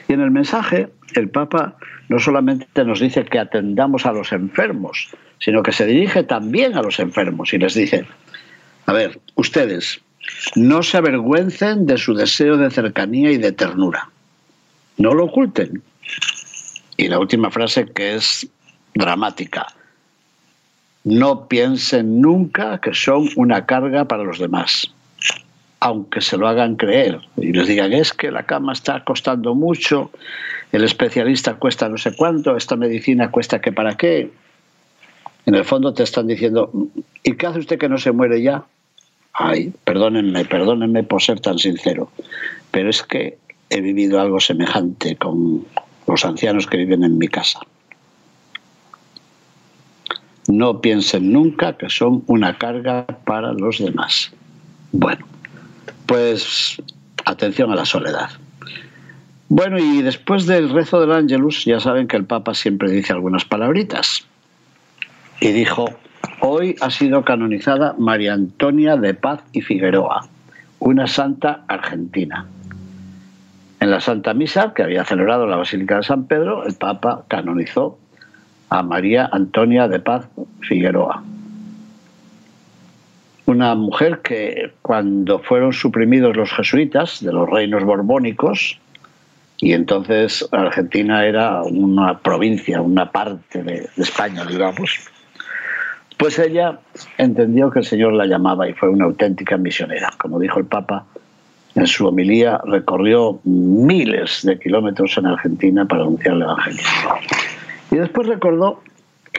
Y 0.08 0.14
en 0.14 0.22
el 0.22 0.32
mensaje, 0.32 0.90
el 1.16 1.30
Papa 1.30 1.76
no 2.08 2.20
solamente 2.20 2.84
nos 2.84 3.00
dice 3.00 3.26
que 3.26 3.40
atendamos 3.40 4.06
a 4.06 4.12
los 4.12 4.32
enfermos, 4.32 5.10
sino 5.40 5.64
que 5.64 5.72
se 5.72 5.86
dirige 5.86 6.24
también 6.24 6.76
a 6.76 6.82
los 6.82 7.00
enfermos 7.00 7.54
y 7.54 7.58
les 7.58 7.74
dice, 7.74 8.06
a 8.86 8.94
ver, 8.94 9.20
ustedes, 9.36 10.02
no 10.56 10.84
se 10.84 10.98
avergüencen 10.98 11.86
de 11.86 11.98
su 11.98 12.14
deseo 12.14 12.58
de 12.58 12.72
cercanía 12.72 13.32
y 13.32 13.38
de 13.38 13.52
ternura. 13.52 14.10
No 14.98 15.14
lo 15.14 15.26
oculten. 15.26 15.82
Y 16.98 17.08
la 17.08 17.20
última 17.20 17.50
frase 17.52 17.86
que 17.86 18.16
es 18.16 18.48
dramática. 18.94 19.68
No 21.04 21.48
piensen 21.48 22.20
nunca 22.20 22.80
que 22.80 22.94
son 22.94 23.30
una 23.36 23.66
carga 23.66 24.06
para 24.06 24.24
los 24.24 24.40
demás, 24.40 24.94
aunque 25.80 26.22
se 26.22 26.38
lo 26.38 26.48
hagan 26.48 26.76
creer 26.76 27.22
y 27.38 27.54
les 27.54 27.68
digan 27.68 27.94
es 27.94 28.14
que 28.14 28.32
la 28.32 28.44
cama 28.44 28.74
está 28.74 29.04
costando 29.04 29.56
mucho, 29.56 30.12
el 30.72 30.84
especialista 30.84 31.56
cuesta 31.56 31.88
no 31.88 31.98
sé 31.98 32.16
cuánto, 32.16 32.56
esta 32.56 32.76
medicina 32.76 33.32
cuesta 33.32 33.62
que 33.62 33.72
para 33.72 33.96
qué. 33.96 34.32
En 35.46 35.56
el 35.56 35.66
fondo 35.66 35.94
te 35.94 36.04
están 36.04 36.28
diciendo, 36.28 36.72
¿y 37.24 37.36
qué 37.36 37.48
hace 37.48 37.60
usted 37.60 37.80
que 37.80 37.90
no 37.90 37.98
se 37.98 38.12
muere 38.12 38.42
ya? 38.42 38.66
Ay, 39.34 39.74
perdónenme, 39.86 40.46
perdónenme 40.46 41.04
por 41.04 41.22
ser 41.22 41.40
tan 41.40 41.58
sincero, 41.58 42.12
pero 42.72 42.90
es 42.90 43.02
que 43.02 43.38
he 43.70 43.82
vivido 43.82 44.20
algo 44.20 44.40
semejante 44.40 45.16
con 45.16 45.66
los 46.08 46.26
ancianos 46.26 46.68
que 46.68 46.78
viven 46.78 47.04
en 47.04 47.18
mi 47.18 47.28
casa. 47.28 47.60
No 50.48 50.82
piensen 50.82 51.32
nunca 51.32 51.78
que 51.78 51.90
son 51.90 52.24
una 52.28 52.58
carga 52.58 53.06
para 53.24 53.54
los 53.54 53.78
demás. 53.78 54.32
Bueno, 54.92 55.26
pues 56.10 56.82
atención 57.24 57.72
a 57.72 57.76
la 57.76 57.86
soledad. 57.86 58.32
Bueno, 59.48 59.78
y 59.78 60.02
después 60.02 60.48
del 60.48 60.72
rezo 60.72 61.00
del 61.00 61.12
Ángelus, 61.12 61.66
ya 61.66 61.80
saben 61.80 62.08
que 62.08 62.18
el 62.18 62.26
Papa 62.26 62.56
siempre 62.56 62.90
dice 62.90 63.14
algunas 63.14 63.46
palabritas. 63.46 64.26
Y 65.40 65.52
dijo, 65.52 65.86
Hoy 66.42 66.76
ha 66.82 66.90
sido 66.90 67.24
canonizada 67.24 67.96
María 68.00 68.34
Antonia 68.34 68.98
de 68.98 69.14
Paz 69.14 69.42
y 69.54 69.62
Figueroa, 69.62 70.28
una 70.80 71.06
santa 71.06 71.64
argentina. 71.68 72.48
En 73.80 73.92
la 73.92 74.02
Santa 74.02 74.34
Misa, 74.34 74.74
que 74.74 74.84
había 74.84 75.06
celebrado 75.06 75.46
la 75.46 75.58
Basílica 75.58 75.98
de 75.98 76.04
San 76.04 76.26
Pedro, 76.26 76.66
el 76.66 76.74
Papa 76.74 77.24
canonizó 77.28 78.00
a 78.70 78.82
María 78.82 79.30
Antonia 79.32 79.88
de 79.88 80.00
Paz 80.00 80.28
Figueroa. 80.62 81.24
Una 83.50 83.74
mujer 83.74 84.20
que 84.20 84.74
cuando 84.84 85.40
fueron 85.40 85.74
suprimidos 85.74 86.38
los 86.38 86.52
jesuitas 86.52 87.20
de 87.24 87.34
los 87.34 87.50
reinos 87.50 87.84
borbónicos, 87.84 88.80
y 89.58 89.74
entonces 89.74 90.48
Argentina 90.52 91.26
era 91.26 91.64
una 91.64 92.20
provincia, 92.20 92.80
una 92.80 93.12
parte 93.12 93.64
de, 93.64 93.90
de 93.96 94.04
España, 94.04 94.46
digamos, 94.46 95.00
pues 96.16 96.38
ella 96.38 96.78
entendió 97.18 97.72
que 97.72 97.80
el 97.80 97.86
Señor 97.86 98.14
la 98.14 98.28
llamaba 98.28 98.70
y 98.70 98.74
fue 98.74 98.88
una 98.88 99.06
auténtica 99.06 99.58
misionera. 99.58 100.12
Como 100.20 100.38
dijo 100.38 100.60
el 100.60 100.66
Papa 100.66 101.06
en 101.74 101.88
su 101.88 102.06
homilía, 102.06 102.62
recorrió 102.66 103.40
miles 103.46 104.42
de 104.44 104.60
kilómetros 104.60 105.18
en 105.18 105.26
Argentina 105.26 105.86
para 105.86 106.04
anunciar 106.04 106.36
el 106.36 106.44
Evangelio. 106.44 106.84
Y 107.90 107.96
después 107.96 108.28
recordó 108.28 108.84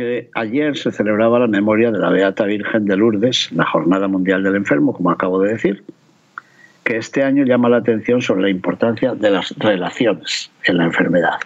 que 0.00 0.30
ayer 0.34 0.78
se 0.78 0.90
celebraba 0.92 1.38
la 1.40 1.46
memoria 1.46 1.90
de 1.90 1.98
la 1.98 2.08
Beata 2.08 2.44
Virgen 2.44 2.86
de 2.86 2.96
Lourdes, 2.96 3.52
la 3.52 3.66
Jornada 3.66 4.08
Mundial 4.08 4.42
del 4.42 4.56
Enfermo, 4.56 4.94
como 4.94 5.10
acabo 5.10 5.42
de 5.42 5.52
decir, 5.52 5.84
que 6.84 6.96
este 6.96 7.22
año 7.22 7.44
llama 7.44 7.68
la 7.68 7.76
atención 7.76 8.22
sobre 8.22 8.40
la 8.40 8.48
importancia 8.48 9.14
de 9.14 9.30
las 9.30 9.54
relaciones 9.58 10.50
en 10.64 10.78
la 10.78 10.84
enfermedad. 10.84 11.38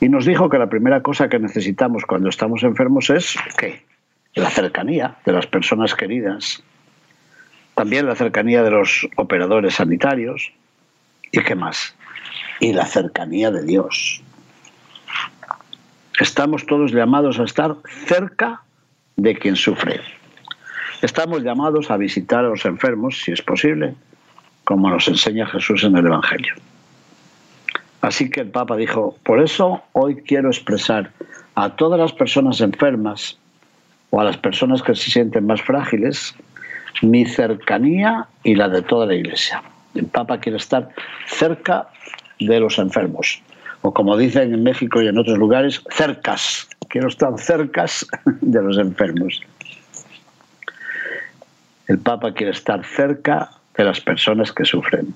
Y 0.00 0.08
nos 0.08 0.26
dijo 0.26 0.50
que 0.50 0.58
la 0.58 0.68
primera 0.68 1.00
cosa 1.00 1.28
que 1.28 1.38
necesitamos 1.38 2.04
cuando 2.06 2.28
estamos 2.28 2.64
enfermos 2.64 3.08
es 3.08 3.36
¿qué? 3.56 3.84
la 4.34 4.50
cercanía 4.50 5.14
de 5.24 5.32
las 5.32 5.46
personas 5.46 5.94
queridas, 5.94 6.64
también 7.76 8.06
la 8.06 8.16
cercanía 8.16 8.64
de 8.64 8.72
los 8.72 9.06
operadores 9.14 9.74
sanitarios. 9.74 10.52
¿Y 11.30 11.40
qué 11.42 11.54
más? 11.54 11.94
Y 12.58 12.72
la 12.72 12.86
cercanía 12.86 13.52
de 13.52 13.62
Dios. 13.62 14.24
Estamos 16.20 16.66
todos 16.66 16.92
llamados 16.92 17.38
a 17.38 17.44
estar 17.44 17.76
cerca 18.06 18.62
de 19.16 19.36
quien 19.36 19.56
sufre. 19.56 20.00
Estamos 21.00 21.42
llamados 21.42 21.90
a 21.90 21.96
visitar 21.96 22.44
a 22.44 22.48
los 22.48 22.64
enfermos, 22.64 23.22
si 23.22 23.32
es 23.32 23.42
posible, 23.42 23.94
como 24.64 24.90
nos 24.90 25.08
enseña 25.08 25.46
Jesús 25.46 25.84
en 25.84 25.96
el 25.96 26.06
Evangelio. 26.06 26.54
Así 28.02 28.30
que 28.30 28.40
el 28.40 28.48
Papa 28.48 28.76
dijo, 28.76 29.16
por 29.24 29.40
eso 29.40 29.82
hoy 29.92 30.16
quiero 30.16 30.48
expresar 30.48 31.10
a 31.54 31.70
todas 31.70 31.98
las 31.98 32.12
personas 32.12 32.60
enfermas 32.60 33.38
o 34.10 34.20
a 34.20 34.24
las 34.24 34.36
personas 34.36 34.82
que 34.82 34.94
se 34.94 35.10
sienten 35.10 35.46
más 35.46 35.62
frágiles 35.62 36.34
mi 37.00 37.24
cercanía 37.26 38.26
y 38.44 38.54
la 38.54 38.68
de 38.68 38.82
toda 38.82 39.06
la 39.06 39.14
Iglesia. 39.14 39.62
El 39.94 40.06
Papa 40.06 40.38
quiere 40.38 40.58
estar 40.58 40.90
cerca 41.26 41.88
de 42.38 42.60
los 42.60 42.78
enfermos, 42.78 43.42
o 43.82 43.92
como 43.92 44.16
dicen 44.16 44.54
en 44.54 44.62
México 44.62 45.02
y 45.02 45.08
en 45.08 45.18
otros 45.18 45.38
lugares, 45.38 45.82
cercas. 45.90 46.68
Quiero 46.88 47.08
estar 47.08 47.36
cercas 47.38 48.06
de 48.40 48.62
los 48.62 48.78
enfermos. 48.78 49.42
El 51.88 51.98
Papa 51.98 52.32
quiere 52.32 52.52
estar 52.52 52.84
cerca 52.84 53.50
de 53.76 53.84
las 53.84 54.00
personas 54.00 54.52
que 54.52 54.64
sufren. 54.64 55.14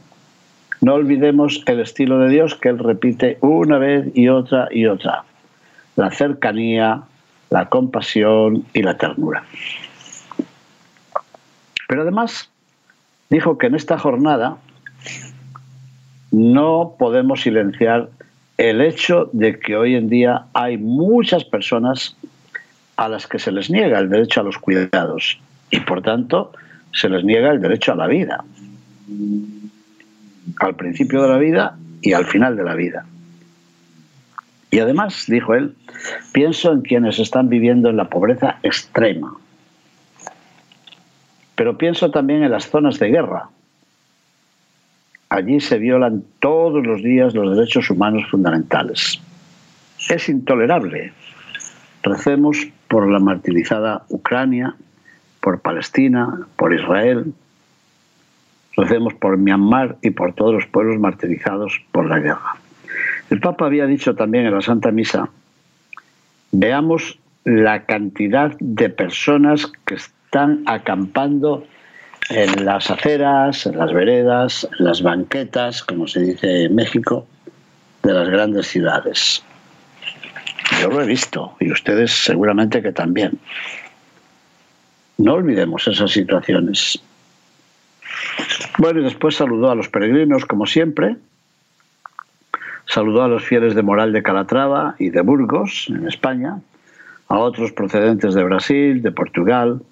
No 0.81 0.95
olvidemos 0.95 1.63
el 1.67 1.81
estilo 1.81 2.19
de 2.19 2.29
Dios 2.29 2.55
que 2.55 2.69
Él 2.69 2.79
repite 2.79 3.39
una 3.41 3.79
vez 3.79 4.09
y 4.15 4.29
otra 4.29 4.69
y 4.71 4.87
otra. 4.87 5.25
La 5.95 6.11
cercanía, 6.11 7.03
la 7.51 7.69
compasión 7.69 8.65
y 8.75 8.83
la 8.83 8.97
ternura. 8.99 9.45
Pero 11.89 12.03
además 12.03 12.51
dijo 13.31 13.59
que 13.59 13.69
en 13.69 13.75
esta 13.75 13.99
jornada 13.99 14.57
no 16.33 16.95
podemos 16.99 17.43
silenciar 17.43 18.11
el 18.59 18.81
hecho 18.81 19.29
de 19.33 19.59
que 19.59 19.77
hoy 19.77 19.95
en 19.95 20.09
día 20.09 20.47
hay 20.55 20.79
muchas 20.79 21.45
personas 21.45 22.17
a 22.97 23.09
las 23.09 23.27
que 23.27 23.39
se 23.39 23.53
les 23.53 23.71
niega 23.71 23.99
el 23.99 24.09
derecho 24.09 24.41
a 24.41 24.45
los 24.45 24.59
cuidados 24.59 25.39
y 25.71 25.81
por 25.81 26.03
tanto 26.03 26.53
se 26.93 27.09
les 27.09 27.25
niega 27.25 27.51
el 27.51 27.61
derecho 27.61 27.93
a 27.93 27.97
la 27.97 28.07
vida, 28.07 28.43
al 30.59 30.75
principio 30.77 31.23
de 31.23 31.29
la 31.29 31.39
vida 31.39 31.77
y 32.01 32.13
al 32.15 32.25
final 32.27 32.57
de 32.57 32.65
la 32.65 32.75
vida. 32.75 33.05
Y 34.71 34.79
además, 34.79 35.25
dijo 35.29 35.55
él, 35.55 35.75
pienso 36.33 36.73
en 36.73 36.81
quienes 36.81 37.19
están 37.19 37.49
viviendo 37.49 37.91
en 37.91 37.97
la 37.97 38.09
pobreza 38.09 38.59
extrema, 38.63 39.35
pero 41.55 41.77
pienso 41.79 42.11
también 42.11 42.43
en 42.43 42.51
las 42.51 42.69
zonas 42.69 42.99
de 42.99 43.09
guerra. 43.09 43.49
Allí 45.29 45.61
se 45.61 45.79
violan 45.79 46.25
todos 46.41 46.87
los 46.87 47.03
días 47.03 47.35
los 47.35 47.57
derechos 47.57 47.91
humanos 47.91 48.25
fundamentales. 48.31 49.21
Es 50.09 50.29
intolerable. 50.29 51.13
Recemos 52.03 52.69
por 52.89 53.11
la 53.11 53.19
martirizada 53.19 54.05
Ucrania, 54.09 54.77
por 55.41 55.61
Palestina, 55.61 56.47
por 56.57 56.73
Israel. 56.73 57.35
Recemos 58.77 59.15
por 59.15 59.37
Myanmar 59.37 59.97
y 60.03 60.11
por 60.11 60.33
todos 60.35 60.55
los 60.55 60.67
pueblos 60.67 61.01
martirizados 61.01 61.83
por 61.91 62.07
la 62.07 62.21
guerra. 62.21 62.57
El 63.31 63.41
Papa 63.41 63.67
había 63.67 63.87
dicho 63.87 64.15
también 64.15 64.47
en 64.47 64.55
la 64.55 64.61
Santa 64.61 64.93
Misa, 64.93 65.29
veamos 66.53 67.19
la 67.45 67.85
cantidad 67.85 68.57
de 68.61 68.91
personas 68.91 69.73
que 69.85 69.95
están 69.95 70.63
acampando 70.67 71.65
en 72.31 72.65
las 72.65 72.91
aceras, 72.91 73.67
en 73.67 73.79
las 73.79 73.93
veredas, 73.93 74.69
en 74.79 74.85
las 74.85 75.03
banquetas, 75.03 75.83
como 75.83 76.07
se 76.07 76.21
dice 76.21 76.65
en 76.65 76.75
México, 76.75 77.27
de 78.03 78.13
las 78.13 78.29
grandes 78.29 78.67
ciudades. 78.67 79.45
Yo 80.81 80.89
lo 80.89 81.03
he 81.03 81.07
visto 81.07 81.57
y 81.61 81.71
ustedes 81.71 82.13
seguramente 82.13 82.83
que 82.83 82.93
también. 82.93 83.39
No 85.19 85.35
olvidemos 85.35 85.87
esas 85.89 86.11
situaciones. 86.11 87.01
Bueno, 88.79 89.01
y 89.01 89.05
después 89.05 89.37
saludó 89.37 89.71
a 89.71 89.75
los 89.75 89.89
peregrinos, 89.89 90.45
como 90.45 90.67
siempre. 90.67 91.17
Saludó 92.87 93.23
a 93.23 93.29
los 93.29 93.45
fieles 93.45 93.75
de 93.75 93.83
Moral 93.83 94.13
de 94.13 94.23
Calatrava 94.23 94.95
y 94.99 95.11
de 95.11 95.21
Burgos, 95.23 95.87
en 95.89 96.07
España, 96.07 96.61
a 97.29 97.39
otros 97.39 97.73
procedentes 97.73 98.35
de 98.35 98.45
Brasil, 98.45 99.03
de 99.03 99.11
Portugal, 99.11 99.83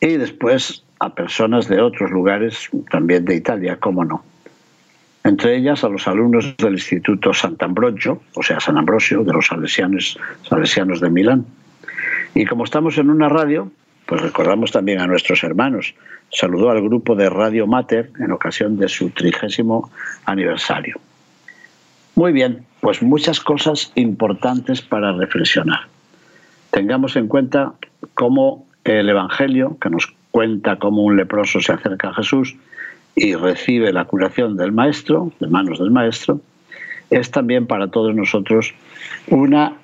y 0.00 0.16
después 0.16 0.85
a 0.98 1.14
personas 1.14 1.68
de 1.68 1.80
otros 1.80 2.10
lugares, 2.10 2.70
también 2.90 3.24
de 3.24 3.36
Italia, 3.36 3.78
cómo 3.78 4.04
no. 4.04 4.24
Entre 5.24 5.56
ellas 5.56 5.82
a 5.82 5.88
los 5.88 6.06
alumnos 6.06 6.56
del 6.56 6.74
Instituto 6.74 7.34
Sant'Ambrogio, 7.34 8.22
o 8.34 8.42
sea, 8.42 8.60
San 8.60 8.78
Ambrosio, 8.78 9.24
de 9.24 9.32
los 9.32 9.46
salesianos, 9.46 10.18
salesianos 10.42 11.00
de 11.00 11.10
Milán. 11.10 11.44
Y 12.34 12.44
como 12.46 12.64
estamos 12.64 12.96
en 12.98 13.10
una 13.10 13.28
radio, 13.28 13.70
pues 14.06 14.22
recordamos 14.22 14.70
también 14.70 15.00
a 15.00 15.06
nuestros 15.06 15.42
hermanos. 15.42 15.94
Saludó 16.30 16.70
al 16.70 16.80
grupo 16.80 17.16
de 17.16 17.28
Radio 17.28 17.66
Mater 17.66 18.10
en 18.20 18.30
ocasión 18.30 18.78
de 18.78 18.88
su 18.88 19.10
trigésimo 19.10 19.90
aniversario. 20.24 21.00
Muy 22.14 22.32
bien, 22.32 22.64
pues 22.80 23.02
muchas 23.02 23.40
cosas 23.40 23.92
importantes 23.96 24.80
para 24.80 25.12
reflexionar. 25.12 25.80
Tengamos 26.70 27.16
en 27.16 27.26
cuenta 27.26 27.72
cómo 28.14 28.66
el 28.84 29.08
Evangelio, 29.08 29.76
que 29.80 29.90
nos 29.90 30.15
cuenta 30.36 30.76
cómo 30.76 31.02
un 31.02 31.16
leproso 31.16 31.62
se 31.62 31.72
acerca 31.72 32.10
a 32.10 32.12
Jesús 32.12 32.56
y 33.14 33.34
recibe 33.34 33.90
la 33.90 34.04
curación 34.04 34.58
del 34.58 34.70
Maestro, 34.70 35.32
de 35.40 35.46
manos 35.46 35.78
del 35.78 35.90
Maestro, 35.90 36.42
es 37.08 37.30
también 37.30 37.66
para 37.66 37.90
todos 37.90 38.14
nosotros 38.14 38.74
una 39.28 39.78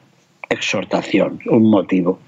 exhortación, 0.50 1.38
un 1.46 1.70
motivo. 1.70 2.18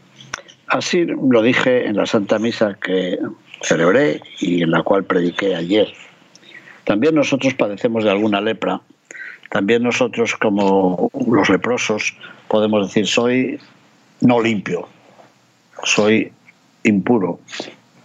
Así 0.69 1.05
lo 1.05 1.43
dije 1.43 1.87
en 1.87 1.97
la 1.97 2.07
Santa 2.07 2.39
Misa 2.39 2.79
que 2.83 3.19
celebré 3.61 4.23
y 4.41 4.63
en 4.63 4.71
la 4.71 4.83
cual 4.83 5.05
prediqué 5.05 5.55
ayer. 5.55 5.93
También 6.85 7.15
nosotros 7.15 7.53
padecemos 7.53 8.05
de 8.05 8.11
alguna 8.11 8.41
lepra. 8.41 8.81
También 9.51 9.83
nosotros, 9.83 10.35
como 10.37 11.11
los 11.29 11.51
leprosos, 11.51 12.17
podemos 12.49 12.87
decir, 12.87 13.07
soy 13.07 13.61
no 14.23 14.41
limpio, 14.41 14.89
soy 15.83 16.33
impuro, 16.85 17.39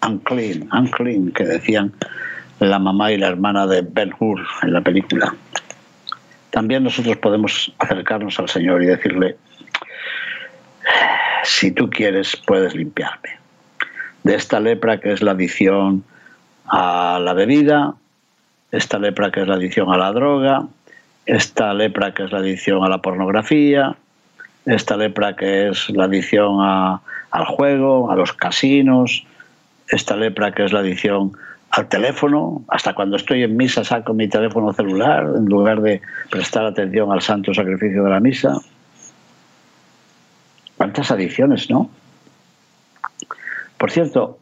unclean, 0.06 0.70
unclean, 0.72 1.32
que 1.32 1.44
decían 1.44 1.94
la 2.60 2.80
mamá 2.80 3.12
y 3.12 3.18
la 3.18 3.28
hermana 3.28 3.68
de 3.68 3.82
Ben 3.82 4.14
Hur 4.20 4.46
en 4.64 4.74
la 4.74 4.82
película. 4.82 5.34
También 6.52 6.84
nosotros 6.84 7.18
podemos 7.18 7.74
acercarnos 7.78 8.40
al 8.40 8.50
Señor 8.50 8.84
y 8.84 8.88
decirle, 8.88 9.38
si 11.44 11.72
tú 11.72 11.90
quieres, 11.90 12.36
puedes 12.36 12.76
limpiarme. 12.76 13.38
De 14.24 14.36
esta 14.36 14.60
lepra 14.60 15.00
que 15.00 15.14
es 15.14 15.22
la 15.22 15.32
adicción 15.32 16.04
a 16.68 17.20
la 17.24 17.34
bebida, 17.34 17.96
esta 18.72 19.00
lepra 19.00 19.32
que 19.32 19.42
es 19.42 19.48
la 19.48 19.56
adicción 19.56 19.92
a 19.92 19.98
la 19.98 20.12
droga, 20.12 20.68
esta 21.26 21.74
lepra 21.74 22.14
que 22.14 22.24
es 22.24 22.32
la 22.32 22.40
adicción 22.40 22.84
a 22.84 22.90
la 22.90 23.00
pornografía, 23.00 23.96
esta 24.66 24.98
lepra 24.98 25.36
que 25.36 25.70
es 25.70 25.90
la 25.92 26.06
adicción 26.06 26.58
a, 26.62 27.02
al 27.32 27.46
juego, 27.46 28.12
a 28.12 28.16
los 28.16 28.34
casinos, 28.34 29.26
esta 29.90 30.16
lepra 30.16 30.52
que 30.52 30.66
es 30.66 30.74
la 30.74 30.80
adicción 30.80 31.34
al 31.72 31.88
teléfono, 31.88 32.64
hasta 32.68 32.94
cuando 32.94 33.16
estoy 33.18 33.44
en 33.44 33.56
misa 33.56 33.84
saco 33.84 34.14
mi 34.14 34.28
teléfono 34.28 34.74
celular 34.74 35.24
en 35.38 35.46
lugar 35.46 35.82
de 35.82 36.02
prestar 36.30 36.66
atención 36.66 37.12
al 37.12 37.22
santo 37.22 37.54
sacrificio 37.54 38.04
de 38.04 38.10
la 38.10 38.20
misa. 38.20 38.56
¿Cuántas 40.78 41.12
adicciones, 41.12 41.70
no? 41.70 41.90
Por 43.78 43.92
cierto, 43.92 44.40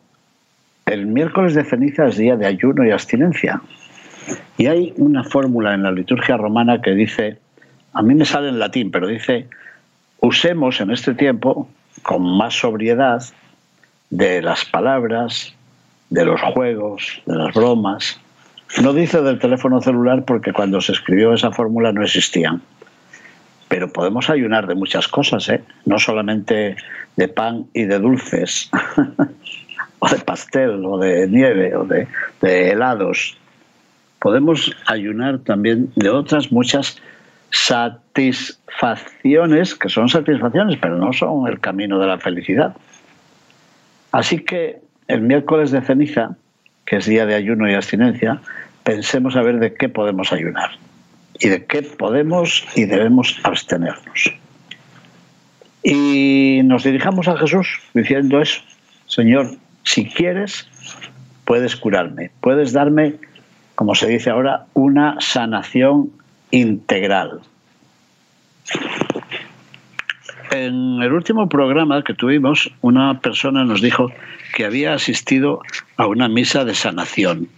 el 0.85 1.05
miércoles 1.05 1.53
de 1.53 1.65
ceniza 1.65 2.07
es 2.07 2.17
día 2.17 2.37
de 2.37 2.45
ayuno 2.45 2.85
y 2.85 2.91
abstinencia. 2.91 3.61
Y 4.57 4.67
hay 4.67 4.93
una 4.97 5.23
fórmula 5.23 5.73
en 5.73 5.83
la 5.83 5.91
liturgia 5.91 6.37
romana 6.37 6.81
que 6.81 6.91
dice, 6.91 7.37
a 7.93 8.01
mí 8.01 8.15
me 8.15 8.25
sale 8.25 8.49
en 8.49 8.59
latín, 8.59 8.89
pero 8.89 9.07
dice, 9.07 9.47
usemos 10.19 10.79
en 10.79 10.91
este 10.91 11.13
tiempo 11.13 11.67
con 12.03 12.37
más 12.37 12.57
sobriedad 12.57 13.21
de 14.09 14.41
las 14.41 14.65
palabras, 14.65 15.53
de 16.09 16.25
los 16.25 16.41
juegos, 16.41 17.21
de 17.25 17.35
las 17.35 17.53
bromas. 17.53 18.19
No 18.81 18.93
dice 18.93 19.21
del 19.21 19.39
teléfono 19.39 19.81
celular 19.81 20.25
porque 20.25 20.53
cuando 20.53 20.81
se 20.81 20.93
escribió 20.93 21.33
esa 21.33 21.51
fórmula 21.51 21.91
no 21.91 22.03
existían. 22.03 22.61
Pero 23.67 23.91
podemos 23.91 24.29
ayunar 24.29 24.67
de 24.67 24.75
muchas 24.75 25.07
cosas, 25.07 25.49
¿eh? 25.49 25.61
no 25.85 25.99
solamente 25.99 26.77
de 27.17 27.27
pan 27.27 27.65
y 27.73 27.83
de 27.83 27.99
dulces, 27.99 28.71
o 29.99 30.07
de 30.07 30.19
pastel, 30.19 30.85
o 30.85 30.97
de 30.97 31.27
nieve, 31.27 31.75
o 31.75 31.83
de, 31.83 32.07
de 32.41 32.69
helados. 32.69 33.37
Podemos 34.19 34.73
ayunar 34.85 35.39
también 35.39 35.91
de 35.95 36.09
otras 36.09 36.51
muchas 36.51 36.97
satisfacciones, 37.51 39.75
que 39.75 39.89
son 39.89 40.09
satisfacciones, 40.09 40.79
pero 40.81 40.97
no 40.97 41.13
son 41.13 41.47
el 41.47 41.59
camino 41.59 41.99
de 41.99 42.07
la 42.07 42.17
felicidad. 42.19 42.75
Así 44.11 44.39
que 44.39 44.79
el 45.07 45.21
miércoles 45.21 45.71
de 45.71 45.81
ceniza 45.81 46.35
que 46.87 46.95
es 46.95 47.05
día 47.05 47.25
de 47.25 47.35
ayuno 47.35 47.69
y 47.69 47.75
abstinencia, 47.75 48.41
pensemos 48.83 49.35
a 49.35 49.41
ver 49.41 49.59
de 49.59 49.73
qué 49.73 49.89
podemos 49.89 50.31
ayunar 50.31 50.71
y 51.39 51.49
de 51.49 51.65
qué 51.65 51.83
podemos 51.83 52.65
y 52.75 52.85
debemos 52.85 53.37
abstenernos. 53.43 54.33
Y 55.83 56.61
nos 56.63 56.83
dirijamos 56.83 57.27
a 57.27 57.37
Jesús 57.37 57.67
diciendo 57.93 58.41
eso, 58.41 58.61
Señor, 59.05 59.57
si 59.83 60.05
quieres, 60.05 60.67
puedes 61.43 61.75
curarme, 61.75 62.31
puedes 62.39 62.71
darme, 62.71 63.15
como 63.75 63.93
se 63.93 64.07
dice 64.07 64.29
ahora, 64.29 64.65
una 64.73 65.17
sanación 65.19 66.09
integral. 66.51 67.41
En 70.51 71.01
el 71.01 71.11
último 71.11 71.49
programa 71.49 72.03
que 72.03 72.13
tuvimos, 72.13 72.71
una 72.81 73.19
persona 73.19 73.65
nos 73.65 73.81
dijo 73.81 74.11
que 74.55 74.65
había 74.65 74.93
asistido 74.93 75.61
a 75.97 76.07
una 76.07 76.29
misa 76.29 76.63
de 76.63 76.73
sanación. 76.73 77.49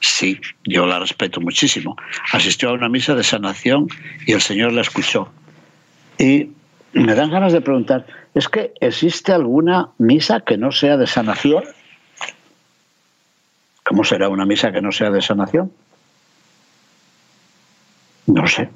Sí, 0.00 0.40
yo 0.64 0.86
la 0.86 0.98
respeto 0.98 1.40
muchísimo. 1.40 1.96
Asistió 2.32 2.70
a 2.70 2.72
una 2.74 2.88
misa 2.88 3.14
de 3.14 3.24
sanación 3.24 3.88
y 4.26 4.32
el 4.32 4.42
Señor 4.42 4.72
la 4.72 4.82
escuchó. 4.82 5.30
Y 6.18 6.50
me 6.92 7.14
dan 7.14 7.30
ganas 7.30 7.52
de 7.52 7.60
preguntar, 7.62 8.06
¿es 8.34 8.48
que 8.48 8.72
existe 8.80 9.32
alguna 9.32 9.88
misa 9.98 10.40
que 10.40 10.58
no 10.58 10.72
sea 10.72 10.96
de 10.96 11.06
sanación? 11.06 11.64
¿Cómo 13.84 14.04
será 14.04 14.28
una 14.28 14.44
misa 14.44 14.72
que 14.72 14.82
no 14.82 14.92
sea 14.92 15.10
de 15.10 15.22
sanación? 15.22 15.72
No 18.26 18.46
sé. 18.46 18.68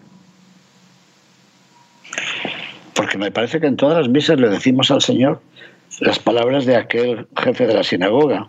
Porque 3.11 3.25
me 3.25 3.33
parece 3.33 3.59
que 3.59 3.67
en 3.67 3.77
todas 3.77 3.99
las 3.99 4.09
misas 4.09 4.39
le 4.39 4.49
decimos 4.49 4.89
al 4.93 5.03
Señor 5.03 5.41
las 5.99 6.21
palabras 6.21 6.65
de 6.65 6.77
aquel 6.77 7.27
jefe 7.37 7.67
de 7.67 7.75
la 7.75 7.83
sinagoga, 7.83 8.49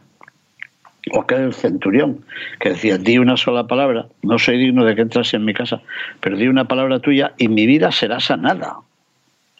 o 1.11 1.21
aquel 1.21 1.51
centurión, 1.51 2.23
que 2.59 2.69
decía, 2.69 2.99
di 2.99 3.17
una 3.17 3.37
sola 3.37 3.65
palabra, 3.65 4.05
no 4.21 4.37
soy 4.37 4.59
digno 4.59 4.85
de 4.85 4.93
que 4.93 5.01
entrase 5.01 5.37
en 5.37 5.45
mi 5.45 5.55
casa, 5.55 5.81
pero 6.19 6.37
di 6.37 6.47
una 6.47 6.67
palabra 6.67 6.99
tuya 6.99 7.33
y 7.39 7.47
mi 7.47 7.65
vida 7.65 7.91
será 7.91 8.19
sanada. 8.19 8.75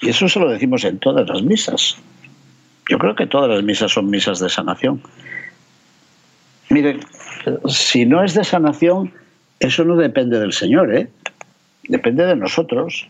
Y 0.02 0.10
eso 0.10 0.30
se 0.30 0.40
lo 0.40 0.48
decimos 0.48 0.84
en 0.84 1.00
todas 1.00 1.28
las 1.28 1.42
misas. 1.42 1.98
Yo 2.88 3.00
creo 3.00 3.16
que 3.16 3.26
todas 3.26 3.50
las 3.50 3.64
misas 3.64 3.92
son 3.92 4.08
misas 4.08 4.38
de 4.38 4.50
sanación. 4.50 5.02
Miren, 6.70 7.00
si 7.66 8.06
no 8.06 8.24
es 8.24 8.36
de 8.36 8.44
sanación, 8.44 9.12
eso 9.60 9.84
no 9.84 9.96
depende 9.96 10.40
del 10.40 10.54
Señor, 10.54 10.94
¿eh? 10.94 11.10
Depende 11.88 12.24
de 12.24 12.36
nosotros, 12.36 13.10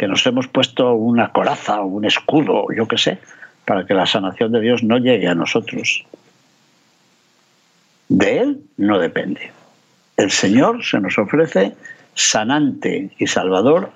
que 0.00 0.08
nos 0.08 0.26
hemos 0.26 0.48
puesto 0.48 0.94
una 0.94 1.30
coraza 1.30 1.82
o 1.82 1.84
un 1.84 2.06
escudo, 2.06 2.64
yo 2.74 2.88
qué 2.88 2.96
sé, 2.96 3.18
para 3.66 3.84
que 3.84 3.92
la 3.92 4.06
sanación 4.06 4.50
de 4.50 4.62
Dios 4.62 4.82
no 4.82 4.96
llegue 4.96 5.28
a 5.28 5.34
nosotros. 5.34 6.06
De 8.08 8.38
Él 8.38 8.62
no 8.78 8.98
depende. 8.98 9.52
El 10.16 10.30
Señor 10.30 10.82
se 10.86 11.00
nos 11.00 11.18
ofrece 11.18 11.74
sanante 12.14 13.10
y 13.18 13.26
salvador 13.26 13.92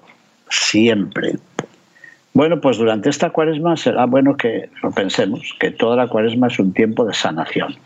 siempre. 0.50 1.38
Bueno, 2.34 2.60
pues 2.60 2.76
durante 2.76 3.08
esta 3.08 3.30
cuaresma 3.30 3.74
será 3.78 4.04
bueno 4.04 4.36
que 4.36 4.68
lo 4.82 4.90
pensemos, 4.90 5.56
que 5.58 5.70
toda 5.70 5.96
la 5.96 6.08
cuaresma 6.08 6.48
es 6.48 6.58
un 6.58 6.74
tiempo 6.74 7.06
de 7.06 7.14
sanación. 7.14 7.76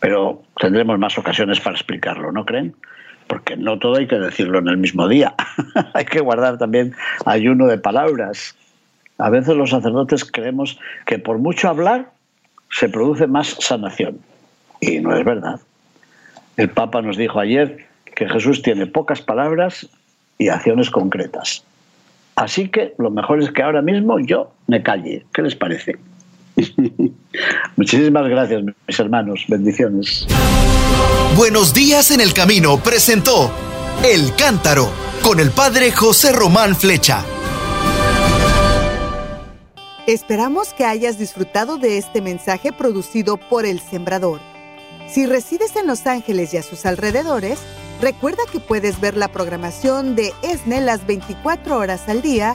Pero 0.00 0.42
tendremos 0.58 0.98
más 0.98 1.18
ocasiones 1.18 1.60
para 1.60 1.76
explicarlo, 1.76 2.32
¿no 2.32 2.46
creen? 2.46 2.74
Porque 3.26 3.56
no 3.56 3.78
todo 3.78 3.96
hay 3.96 4.06
que 4.06 4.18
decirlo 4.18 4.58
en 4.58 4.68
el 4.68 4.76
mismo 4.76 5.08
día. 5.08 5.34
hay 5.94 6.04
que 6.04 6.20
guardar 6.20 6.58
también 6.58 6.94
ayuno 7.24 7.66
de 7.66 7.78
palabras. 7.78 8.54
A 9.18 9.30
veces 9.30 9.56
los 9.56 9.70
sacerdotes 9.70 10.24
creemos 10.24 10.78
que 11.06 11.18
por 11.18 11.38
mucho 11.38 11.68
hablar 11.68 12.10
se 12.70 12.88
produce 12.88 13.26
más 13.26 13.56
sanación. 13.60 14.18
Y 14.80 14.98
no 15.00 15.16
es 15.16 15.24
verdad. 15.24 15.60
El 16.56 16.70
Papa 16.70 17.02
nos 17.02 17.16
dijo 17.16 17.40
ayer 17.40 17.86
que 18.14 18.28
Jesús 18.28 18.62
tiene 18.62 18.86
pocas 18.86 19.22
palabras 19.22 19.88
y 20.38 20.48
acciones 20.48 20.90
concretas. 20.90 21.64
Así 22.36 22.68
que 22.68 22.94
lo 22.98 23.10
mejor 23.10 23.42
es 23.42 23.50
que 23.50 23.62
ahora 23.62 23.82
mismo 23.82 24.18
yo 24.18 24.52
me 24.66 24.82
calle. 24.82 25.24
¿Qué 25.32 25.42
les 25.42 25.54
parece? 25.54 25.96
Muchísimas 27.76 28.28
gracias, 28.28 28.62
mis 28.62 29.00
hermanos. 29.00 29.44
Bendiciones. 29.48 30.26
Buenos 31.36 31.74
días 31.74 32.10
en 32.10 32.20
el 32.20 32.32
camino 32.32 32.78
presentó 32.78 33.50
El 34.04 34.34
Cántaro 34.36 34.88
con 35.22 35.40
el 35.40 35.50
padre 35.50 35.90
José 35.90 36.32
Román 36.32 36.76
Flecha. 36.76 37.24
Esperamos 40.06 40.74
que 40.74 40.84
hayas 40.84 41.18
disfrutado 41.18 41.78
de 41.78 41.98
este 41.98 42.20
mensaje 42.20 42.72
producido 42.72 43.38
por 43.38 43.64
El 43.64 43.80
Sembrador. 43.80 44.40
Si 45.08 45.26
resides 45.26 45.76
en 45.76 45.86
Los 45.86 46.06
Ángeles 46.06 46.52
y 46.52 46.58
a 46.58 46.62
sus 46.62 46.86
alrededores, 46.86 47.58
recuerda 48.00 48.42
que 48.52 48.60
puedes 48.60 49.00
ver 49.00 49.16
la 49.16 49.28
programación 49.28 50.14
de 50.14 50.32
ESNE 50.42 50.82
las 50.82 51.06
24 51.06 51.78
horas 51.78 52.08
al 52.08 52.20
día 52.20 52.54